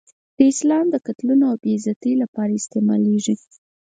دا 0.37 0.45
اسلام 0.53 0.85
د 0.91 0.95
قتلونو 1.05 1.43
او 1.51 1.55
بې 1.61 1.71
عزتۍ 1.77 2.13
لپاره 2.23 2.51
استعمالېږي. 2.59 3.35